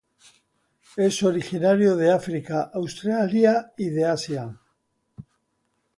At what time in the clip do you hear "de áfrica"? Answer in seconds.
1.95-2.71